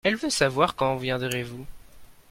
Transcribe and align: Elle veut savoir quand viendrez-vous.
Elle 0.03 0.15
veut 0.15 0.31
savoir 0.31 0.75
quand 0.75 0.95
viendrez-vous. 0.95 1.63